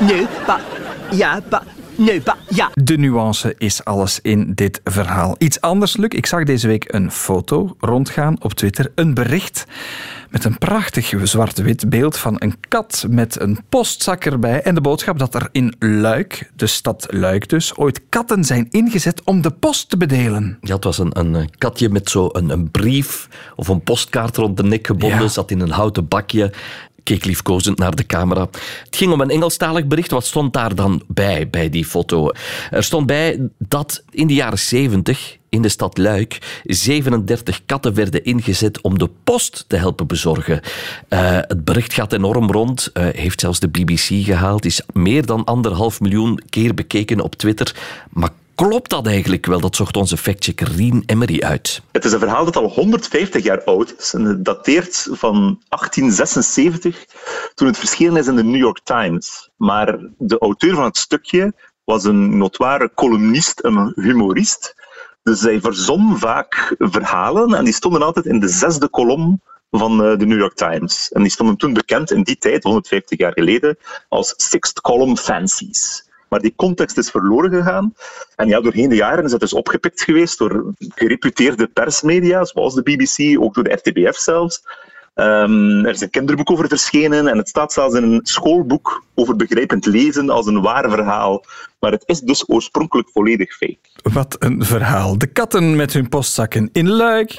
[0.00, 0.60] nee, pa,
[1.10, 1.62] ja, pa.
[2.48, 2.70] Ja.
[2.74, 5.34] De nuance is alles in dit verhaal.
[5.38, 6.08] Iets anders, Luc.
[6.08, 8.92] Ik zag deze week een foto rondgaan op Twitter.
[8.94, 9.64] Een bericht
[10.30, 14.62] met een prachtig zwart-wit beeld van een kat met een postzak erbij.
[14.62, 19.22] En de boodschap dat er in Luik, de stad Luik dus, ooit katten zijn ingezet
[19.24, 20.58] om de post te bedelen.
[20.60, 24.56] Ja, het was een, een katje met zo een, een brief of een postkaart rond
[24.56, 25.20] de nek gebonden.
[25.20, 25.28] Ja.
[25.28, 26.52] Zat in een houten bakje
[27.06, 28.48] keek liefkozend naar de camera.
[28.84, 30.10] Het ging om een Engelstalig bericht.
[30.10, 32.30] Wat stond daar dan bij, bij die foto?
[32.70, 38.24] Er stond bij dat in de jaren 70 in de stad Luik 37 katten werden
[38.24, 40.60] ingezet om de post te helpen bezorgen.
[41.08, 45.44] Uh, het bericht gaat enorm rond, uh, heeft zelfs de BBC gehaald, is meer dan
[45.44, 47.74] anderhalf miljoen keer bekeken op Twitter.
[48.10, 49.60] Maar Klopt dat eigenlijk wel?
[49.60, 51.82] Dat zocht onze factchecker Rien Emery uit.
[51.92, 55.32] Het is een verhaal dat al 150 jaar oud is en het dateert van
[55.68, 57.04] 1876,
[57.54, 59.50] toen het verschenen is in de New York Times.
[59.56, 64.74] Maar de auteur van het stukje was een notoire columnist, een humorist.
[65.22, 69.40] Dus hij verzon vaak verhalen en die stonden altijd in de zesde kolom
[69.70, 71.08] van de New York Times.
[71.12, 76.05] En die stonden toen bekend in die tijd, 150 jaar geleden, als Sixth Column Fancies.
[76.28, 77.94] Maar die context is verloren gegaan.
[78.36, 82.82] En ja, doorheen de jaren is het dus opgepikt geweest door gereputeerde persmedia, zoals de
[82.82, 84.62] BBC, ook door de RTBF zelfs.
[85.18, 89.36] Um, er is een kinderboek over verschenen en het staat zelfs in een schoolboek over
[89.36, 91.44] begrijpend lezen als een waar verhaal.
[91.80, 93.78] Maar het is dus oorspronkelijk volledig fake.
[94.02, 95.18] Wat een verhaal.
[95.18, 97.34] De katten met hun postzakken in Luik.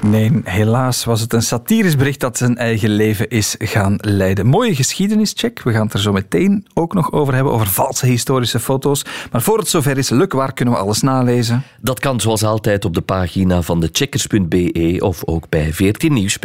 [0.00, 4.46] Nee, helaas was het een satirisch bericht dat zijn eigen leven is gaan leiden.
[4.46, 5.62] Mooie geschiedenischeck.
[5.62, 9.04] We gaan het er zo meteen ook nog over hebben, over valse historische foto's.
[9.32, 11.62] Maar voor het zover is, Luc, waar kunnen we alles nalezen?
[11.80, 15.72] Dat kan zoals altijd op de pagina van de checkers.be of ook bij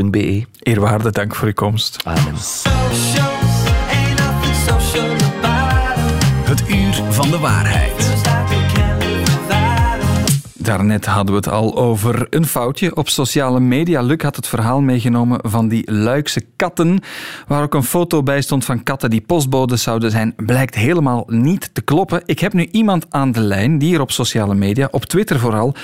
[0.01, 0.45] 14nieuws.be.
[0.59, 1.97] Eerwaarde, dank voor uw komst.
[2.03, 2.35] Amen.
[6.43, 8.00] Het uur van de waarheid.
[10.61, 14.01] Daarnet hadden we het al over een foutje op sociale media.
[14.01, 16.99] Luc had het verhaal meegenomen van die Luikse katten,
[17.47, 20.33] waar ook een foto bij stond van katten die postbodes zouden zijn.
[20.35, 22.21] Blijkt helemaal niet te kloppen.
[22.25, 25.75] Ik heb nu iemand aan de lijn die er op sociale media, op Twitter vooral,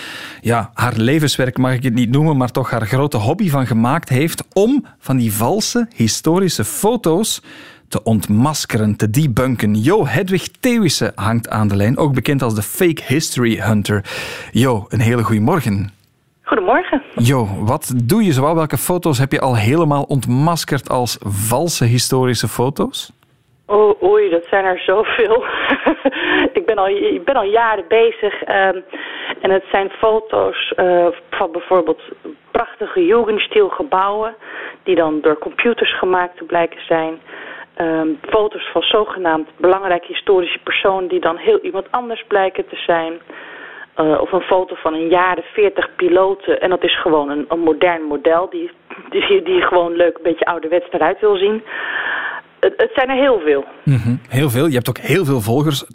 [0.41, 4.09] ja, haar levenswerk mag ik het niet noemen, maar toch haar grote hobby van gemaakt
[4.09, 7.41] heeft om van die valse historische foto's
[7.89, 9.75] te ontmaskeren, te debunken.
[9.75, 14.01] Jo Hedwig Thewissen hangt aan de lijn, ook bekend als de Fake History Hunter.
[14.51, 15.91] Jo, een hele goede morgen.
[16.43, 17.01] Goedemorgen.
[17.15, 18.55] Jo, wat doe je zoal?
[18.55, 23.11] Welke foto's heb je al helemaal ontmaskerd als valse historische foto's?
[23.65, 25.45] Oh, oei, dat zijn er zoveel.
[26.59, 28.43] ik, ben al, ik ben al jaren bezig.
[28.43, 28.79] ehm,
[29.41, 32.01] en het zijn foto's eh, van bijvoorbeeld
[32.51, 34.35] prachtige Jugendstil gebouwen...
[34.83, 37.19] die dan door computers gemaakt te blijken zijn.
[37.77, 41.09] Ehm, foto's van zogenaamd belangrijke historische personen...
[41.09, 43.13] die dan heel iemand anders blijken te zijn...
[43.95, 46.61] Eh, of een foto van een jaren 40 piloten.
[46.61, 48.71] En dat is gewoon een, een modern model die,
[49.09, 51.63] die, die gewoon leuk een beetje ouderwets eruit wil zien.
[52.59, 53.65] Het, het zijn er heel veel.
[53.83, 54.67] Mhm, Heel veel.
[54.67, 55.83] Je hebt ook heel veel volgers.
[55.83, 55.87] 220.000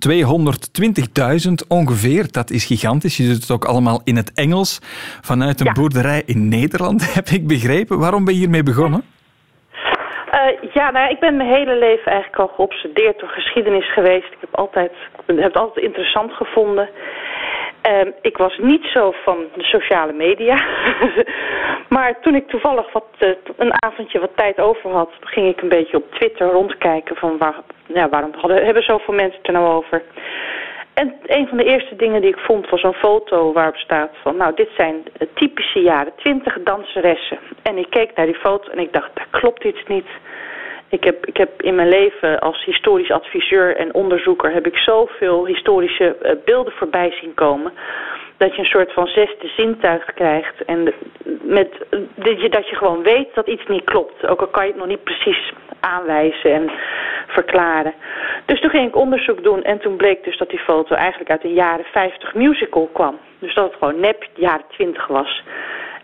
[1.68, 2.32] ongeveer.
[2.32, 3.16] Dat is gigantisch.
[3.16, 4.78] Je doet het ook allemaal in het Engels.
[5.20, 7.98] Vanuit een boerderij in Nederland, heb ik begrepen.
[7.98, 9.04] Waarom ben je hiermee begonnen?
[10.32, 14.32] Eh, ja, nou, ik ben mijn hele leven eigenlijk al geobsedeerd door geschiedenis geweest.
[14.32, 14.92] Ik heb, altijd,
[15.26, 16.88] heb het altijd interessant gevonden.
[17.82, 20.64] Ehm, ik was niet zo van de sociale media.
[21.94, 25.68] maar toen ik toevallig wat, eh, een avondje wat tijd over had, ging ik een
[25.68, 29.66] beetje op Twitter rondkijken van waar, ja, waarom hadden, hebben zoveel mensen het er nou
[29.66, 30.02] over.
[30.94, 34.36] En een van de eerste dingen die ik vond was een foto waarop staat van,
[34.36, 37.38] nou dit zijn eh, typische jaren twintig danseressen.
[37.62, 40.06] En ik keek naar die foto en ik dacht, daar klopt iets niet.
[40.88, 45.46] Ik heb, ik heb in mijn leven als historisch adviseur en onderzoeker heb ik zoveel
[45.46, 47.72] historische eh, beelden voorbij zien komen.
[48.42, 50.64] Dat je een soort van zesde zintuig krijgt.
[50.64, 50.94] En de-
[51.42, 51.68] met,
[52.14, 54.26] dat, je, dat je gewoon weet dat iets niet klopt.
[54.26, 56.70] Ook al kan je het nog niet precies aanwijzen en
[57.26, 57.94] verklaren.
[58.44, 61.44] Dus toen ging ik onderzoek doen en toen bleek dus dat die foto eigenlijk uit
[61.44, 63.18] een jaren 50 musical kwam.
[63.38, 65.42] Dus dat het gewoon nep jaren 20 was.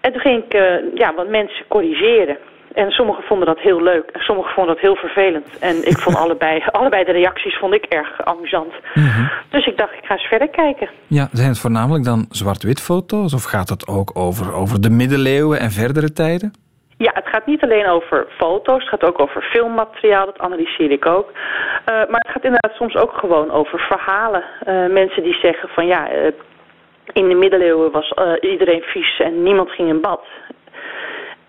[0.01, 2.39] En toen ging ik eh, ja, wat mensen corrigeren.
[2.83, 5.59] En sommigen vonden dat heel leuk en sommigen vonden dat heel vervelend.
[5.59, 8.73] En ik vond allebei, allebei de reacties vond ik erg amusant.
[9.51, 10.89] Dus ik dacht, ik ga eens verder kijken.
[11.07, 13.35] Ja, zijn het voornamelijk dan zwart-wit foto's?
[13.35, 16.53] Of gaat het ook over, over de middeleeuwen en verdere tijden?
[16.99, 21.07] Ja, het gaat niet alleen over foto's, het gaat ook over filmmateriaal, dat analyseer ik
[21.07, 21.33] ook.
[21.85, 24.45] Eh, maar het gaat inderdaad soms ook gewoon over verhalen.
[24.65, 26.33] Eh, mensen die zeggen van ja, eh,
[27.13, 30.25] in de middeleeuwen was iedereen vies en niemand ging in bad.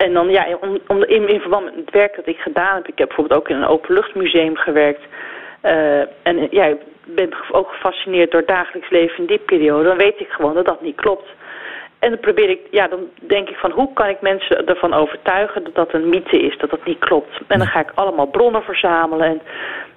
[0.06, 2.88] En dan ja, om, om, in, in verband met het werk dat ik gedaan heb,
[2.88, 5.02] ik heb bijvoorbeeld ook in een openluchtmuseum gewerkt.
[5.60, 9.88] Eh, en ja, ik ben ook gefascineerd door het dagelijks leven in die periode.
[9.88, 11.28] Dan weet ik gewoon dat dat niet klopt.
[11.98, 15.64] En dan probeer ik, ja, dan denk ik van hoe kan ik mensen ervan overtuigen
[15.64, 17.40] dat dat een mythe is, dat dat niet klopt.
[17.46, 19.26] En dan ga ik allemaal bronnen verzamelen.
[19.26, 19.40] En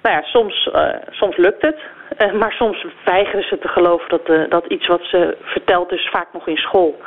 [0.02, 1.78] nou ja, soms, eh, soms lukt het,
[2.16, 6.28] eh, maar soms weigeren ze te geloven dat, dat iets wat ze vertelt is vaak
[6.32, 6.98] nog in school,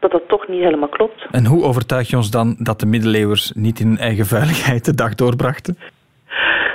[0.00, 1.26] dat dat toch niet helemaal klopt.
[1.30, 4.94] En hoe overtuig je ons dan dat de middeleeuwers niet in hun eigen veiligheid de
[4.94, 5.78] dag doorbrachten?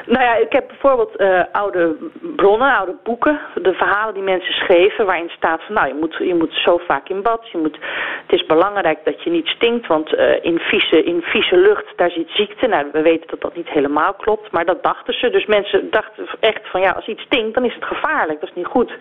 [0.06, 1.96] Nou ja, ik heb bijvoorbeeld eh, oude
[2.36, 6.36] bronnen, oude boeken, de verhalen die mensen schreven, waarin staat van nou, je moet, je
[6.36, 7.78] moet zo vaak in bad, je moet,
[8.28, 12.12] het is belangrijk dat je niet stinkt, want eh, in, vieze, in vieze lucht, daar
[12.12, 12.68] zit ziekte.
[12.68, 15.30] Nou, we weten dat dat niet helemaal klopt, maar dat dachten ze.
[15.30, 18.56] Dus mensen dachten echt van ja, als iets stinkt, dan is het gevaarlijk, dat is
[18.56, 18.92] niet goed.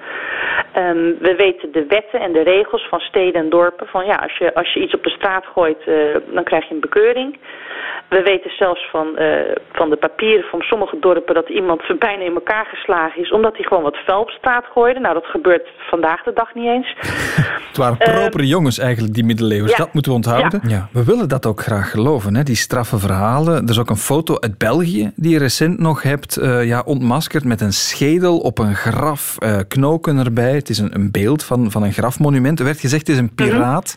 [0.72, 4.36] Ehm, we weten de wetten en de regels van steden en dorpen, van ja, als
[4.36, 5.94] je, als je iets op de straat gooit, eh,
[6.26, 7.38] dan krijg je een bekeuring.
[8.08, 9.18] We weten zelfs van,
[9.72, 13.64] van de papieren van sommige dorpen dat iemand bijna in elkaar geslagen is omdat hij
[13.64, 15.00] gewoon wat vuil op straat gooide.
[15.00, 16.96] Nou, dat gebeurt vandaag de dag niet eens.
[17.68, 19.70] Het waren propere jongens eigenlijk, die middeleeuwers.
[19.70, 19.76] ja.
[19.76, 20.60] Dat moeten we onthouden.
[20.68, 20.88] Ja.
[20.92, 22.42] We willen dat ook graag geloven, hè?
[22.42, 23.62] die straffe verhalen.
[23.62, 27.44] Er is ook een foto uit België die je recent nog hebt eh, ja, ontmaskerd
[27.44, 30.54] met een schedel op een graf, eh, knoken erbij.
[30.54, 32.58] Het is een, een beeld van, van een grafmonument.
[32.58, 33.96] Er werd gezegd het is een piraat.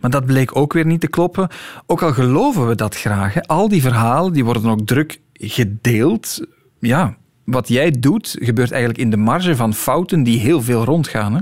[0.00, 1.48] Maar dat bleek ook weer niet te kloppen.
[1.86, 3.34] Ook al geloven we dat graag.
[3.34, 3.40] Hè?
[3.40, 6.46] Al die verhalen die worden ook druk gedeeld.
[6.80, 11.32] Ja, wat jij doet gebeurt eigenlijk in de marge van fouten die heel veel rondgaan.
[11.32, 11.40] Hè?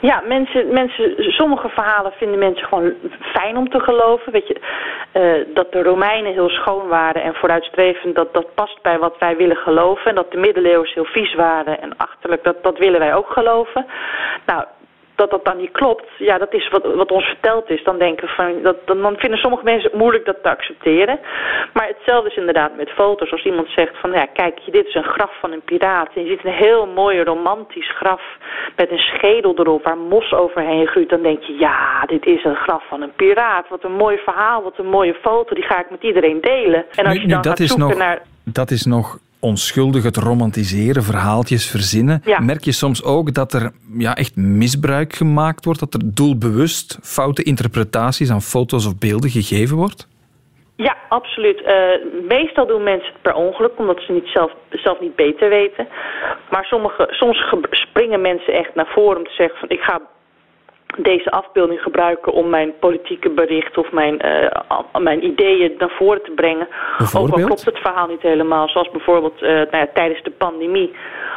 [0.00, 4.32] Ja, mensen, mensen, sommige verhalen vinden mensen gewoon fijn om te geloven.
[4.32, 4.60] Weet je,
[5.12, 9.36] eh, dat de Romeinen heel schoon waren en vooruitstrevend, dat, dat past bij wat wij
[9.36, 10.04] willen geloven.
[10.04, 13.86] En dat de middeleeuwers heel vies waren en achterlijk, dat, dat willen wij ook geloven.
[14.46, 14.64] Nou,
[15.18, 17.84] dat dat dan niet klopt, ja, dat is wat, wat ons verteld is.
[17.84, 21.18] Dan denken van, dat, dan vinden sommige mensen het moeilijk dat te accepteren.
[21.72, 23.32] Maar hetzelfde is inderdaad met foto's.
[23.32, 26.08] Als iemand zegt van, ja, kijk, dit is een graf van een piraat.
[26.14, 28.22] En je ziet een heel mooi romantisch graf
[28.76, 31.08] met een schedel erop waar mos overheen groeit.
[31.08, 33.68] Dan denk je, ja, dit is een graf van een piraat.
[33.68, 35.54] Wat een mooi verhaal, wat een mooie foto.
[35.54, 36.84] Die ga ik met iedereen delen.
[36.94, 38.22] En als Nu- je dan dat gaat is zoeken nog- naar...
[38.44, 42.20] Dat is nog onschuldig, het romantiseren, verhaaltjes verzinnen.
[42.24, 42.40] Ja.
[42.40, 45.80] Merk je soms ook dat er ja, echt misbruik gemaakt wordt?
[45.80, 50.08] Dat er doelbewust foute interpretaties aan foto's of beelden gegeven wordt?
[50.76, 51.62] Ja, absoluut.
[51.62, 51.74] Eh,
[52.28, 55.88] meestal doen mensen het per ongeluk, omdat ze niet zelf, zelf niet beter weten.
[56.50, 60.00] Maar sommige, soms ge- springen mensen echt naar voren om te zeggen van ik ga
[60.96, 66.30] deze afbeelding gebruiken om mijn politieke bericht of mijn, eh, mijn ideeën naar voren te
[66.30, 66.68] brengen.
[66.98, 67.32] Bijvoorbeeld?
[67.32, 68.68] Ook al klopt het verhaal niet helemaal.
[68.68, 70.94] Zoals bijvoorbeeld eh, nou ja, tijdens de pandemie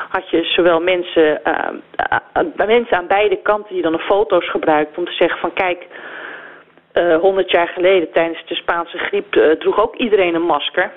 [0.09, 5.15] had je zowel mensen, eh, mensen aan beide kanten die dan foto's gebruikten om te
[5.15, 5.87] zeggen van kijk,
[7.21, 10.91] 100 jaar geleden tijdens de Spaanse griep droeg ook iedereen een masker.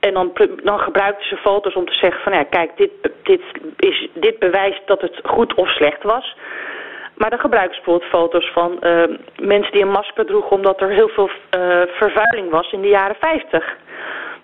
[0.00, 2.90] En dan, dan gebruikten ze foto's om te zeggen van ja, kijk, dit,
[3.22, 3.40] dit,
[3.76, 6.36] is, dit bewijst dat het goed of slecht was.
[7.16, 9.02] Maar dan gebruiken ze bijvoorbeeld foto's van eh,
[9.36, 13.16] mensen die een masker droegen omdat er heel veel eh, vervuiling was in de jaren
[13.20, 13.76] 50.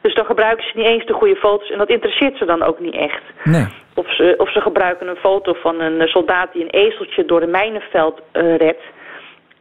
[0.00, 2.80] Dus dan gebruiken ze niet eens de goede foto's en dat interesseert ze dan ook
[2.80, 3.22] niet echt.
[3.44, 3.66] Nee.
[3.94, 7.50] Of ze, of ze gebruiken een foto van een soldaat die een ezeltje door een
[7.50, 8.82] mijnenveld eh, redt.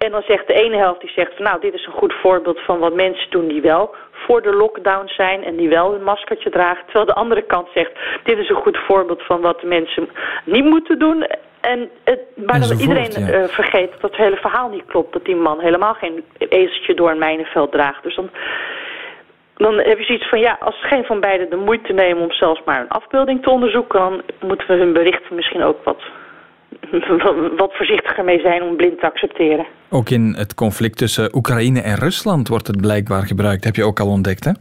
[0.05, 2.59] En dan zegt de ene helft die zegt van nou dit is een goed voorbeeld
[2.59, 6.49] van wat mensen doen die wel voor de lockdown zijn en die wel een maskertje
[6.49, 6.83] dragen.
[6.83, 7.91] Terwijl de andere kant zegt
[8.23, 10.09] dit is een goed voorbeeld van wat mensen
[10.45, 11.25] niet moeten doen.
[11.61, 13.31] En het, maar dat iedereen ja.
[13.31, 15.13] eh, vergeet dat het hele verhaal niet klopt.
[15.13, 18.03] Dat die man helemaal geen ezeltje door een mijnenveld draagt.
[18.03, 18.29] Dus dan,
[19.55, 22.61] dan heb je zoiets van ja, als geen van beiden de moeite nemen om zelfs
[22.65, 26.01] maar een afbeelding te onderzoeken, dan moeten we hun berichten misschien ook wat,
[27.57, 29.65] wat voorzichtiger mee zijn om blind te accepteren.
[29.89, 33.63] Ook in het conflict tussen Oekraïne en Rusland wordt het blijkbaar gebruikt.
[33.63, 34.51] Heb je ook al ontdekt, hè?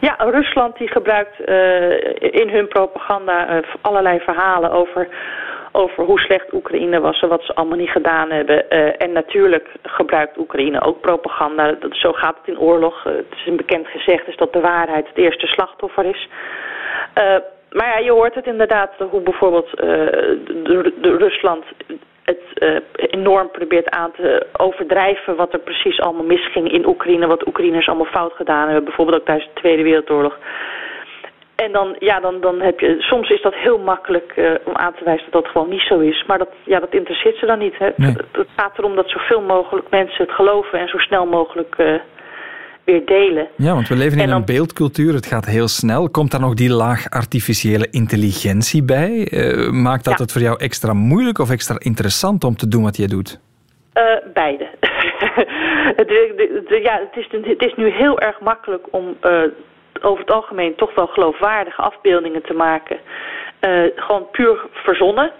[0.00, 1.90] Ja, Rusland die gebruikt eh,
[2.40, 5.08] in hun propaganda eh, allerlei verhalen over,
[5.72, 8.70] over hoe slecht Oekraïne was en wat ze allemaal niet gedaan hebben.
[8.70, 11.72] Eh, en natuurlijk gebruikt Oekraïne ook propaganda.
[11.72, 13.04] Dat, zo gaat het in oorlog.
[13.04, 16.28] Het is een bekend gezegd is dat de waarheid het eerste slachtoffer is.
[17.70, 21.64] Maar ja, je hoort het inderdaad hoe bijvoorbeeld eh, de, de Rusland
[22.22, 22.76] het eh,
[23.10, 28.12] enorm probeert aan te overdrijven wat er precies allemaal misging in Oekraïne, wat Oekraïners allemaal
[28.12, 30.38] fout gedaan hebben, bijvoorbeeld ook tijdens de Tweede Wereldoorlog.
[31.54, 34.94] En dan, ja, dan, dan heb je, soms is dat heel makkelijk eh, om aan
[34.94, 36.24] te wijzen dat dat gewoon niet zo is.
[36.26, 37.78] Maar dat, ja, dat interesseert ze dan niet.
[37.78, 37.88] Hè.
[37.96, 38.10] Nee.
[38.10, 41.76] Het, het gaat erom dat zoveel mogelijk mensen het geloven en zo snel mogelijk
[42.92, 43.48] weer delen.
[43.56, 45.14] Ja, want we leven En in dan- een beeldcultuur.
[45.14, 46.10] Het gaat heel snel.
[46.10, 49.28] Komt daar nog die laag artificiële intelligentie bij?
[49.30, 50.22] Eh, maakt dat Ja.
[50.22, 53.40] het voor jou extra moeilijk of extra interessant om te doen wat jij doet?
[53.92, 54.68] Eh, beide.
[56.00, 59.42] het, de- de- de- ja, het, is, het is nu heel erg makkelijk om eh,
[60.02, 62.98] over het algemeen toch wel geloofwaardige afbeeldingen te maken.
[63.60, 65.32] Eh, gewoon puur verzonnen.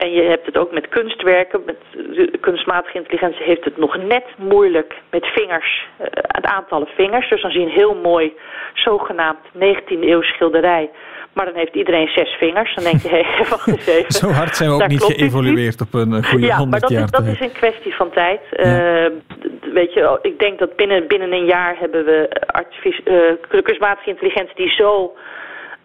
[0.00, 1.62] En je hebt het ook met kunstwerken.
[1.66, 7.28] Met de kunstmatige intelligentie heeft het nog net moeilijk met vingers, eh, het aantallen vingers.
[7.28, 8.32] Dus dan zie je een heel mooi
[8.74, 10.90] zogenaamd 19e eeuw schilderij.
[11.32, 12.74] Maar dan heeft iedereen zes vingers.
[12.74, 14.12] Dan denk je, hé, wacht eens even.
[14.12, 16.90] Zo hard zijn we ook niet geëvolueerd op een eh, goede ja, maar 100 dat,
[16.90, 18.40] jaar is, dat is een kwestie van tijd.
[18.50, 19.06] Eh,
[19.72, 24.70] weet je, ik denk dat binnen, binnen een jaar hebben we eh, kunstmatige intelligentie die
[24.70, 25.12] zo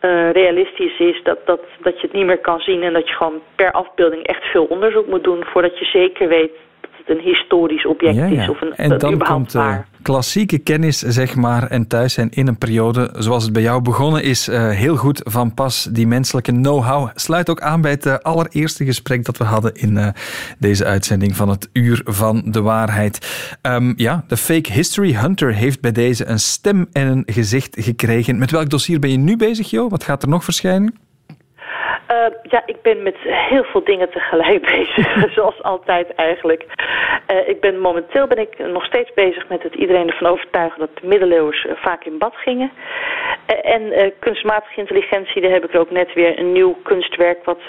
[0.05, 3.15] eh, realistisch is dat, dat, dat je het niet meer kan zien en dat je
[3.15, 7.23] gewoon per afbeelding echt veel onderzoek moet doen voordat je zeker weet dat het een
[7.23, 9.87] historisch object Ja, is of een En dan überhaupt komt eh, waar.
[10.05, 14.23] Klassieke kennis, zeg maar, en thuis zijn in een periode zoals het bij jou begonnen
[14.23, 15.87] is, eh, heel goed van pas.
[15.91, 19.97] Die menselijke know-how sluit ook aan bij het eh, allereerste gesprek dat we hadden in
[19.97, 20.07] eh,
[20.59, 23.27] deze uitzending van het Uur van de Waarheid.
[23.61, 28.37] Ehm, ja, de Fake History Hunter heeft bij deze een stem en een gezicht gekregen.
[28.37, 29.89] Met welk dossier ben je nu bezig, Jo?
[29.89, 31.04] Wat gaat er nog verschijnen?
[32.15, 36.65] Eh, ja, ik ben met heel veel dingen tegelijk bezig, zoals altijd eigenlijk.
[37.25, 40.89] Eh, ik ben momenteel ben ik nog steeds bezig met het iedereen ervan overtuigen dat
[40.93, 42.71] de middeleeuwers eh, vaak in bad gingen.
[43.45, 47.60] Eh, en kunstmatige intelligentie, daar heb ik ook net weer een nieuw kunstwerk wat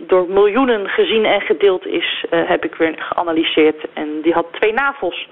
[0.00, 3.86] door miljoenen gezien en gedeeld is, heb ik weer geanalyseerd.
[3.92, 5.28] En die had twee navels.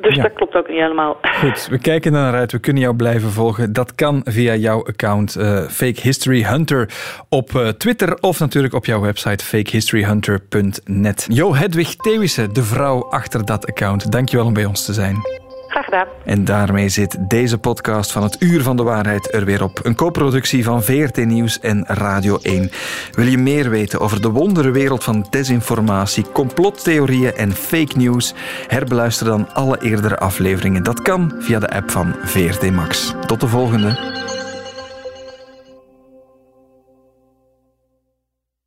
[0.00, 0.22] Dus Ja.
[0.22, 1.16] dat klopt ook niet helemaal.
[1.22, 2.52] Goed, we kijken er naar uit.
[2.52, 3.72] We kunnen jou blijven volgen.
[3.72, 6.88] Dat kan via jouw account eh, Fake History Hunter
[7.28, 11.26] op eh, Twitter of natuurlijk op jouw website fakehistoryhunter.net.
[11.28, 14.12] Jo Hedwig Thewissen, de vrouw achter dat account.
[14.12, 15.16] Dankjewel om bij ons te zijn.
[15.68, 16.06] Graag gedaan.
[16.24, 19.80] En daarmee zit deze podcast van het Uur van de Waarheid er weer op.
[19.82, 22.70] Een co-productie van VRT Nieuws en Radio 1.
[23.12, 28.34] Wil je meer weten over de wonderenwereld van desinformatie, complottheorieën en fake news?
[28.66, 30.82] Herbeluister dan alle eerdere afleveringen.
[30.82, 33.14] Dat kan via de app van VRT Max.
[33.26, 34.37] Tot de volgende.